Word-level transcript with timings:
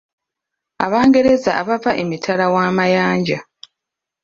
Abangereza 0.85 1.51
abaava 1.61 1.91
emitala 2.03 2.45
w’amayanja. 2.53 3.37